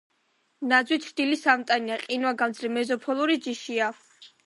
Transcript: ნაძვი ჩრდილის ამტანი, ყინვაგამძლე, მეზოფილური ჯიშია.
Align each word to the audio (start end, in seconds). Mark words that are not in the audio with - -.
ნაძვი 0.71 0.97
ჩრდილის 1.03 1.45
ამტანი, 1.55 1.99
ყინვაგამძლე, 2.07 2.75
მეზოფილური 2.81 3.41
ჯიშია. 3.49 3.97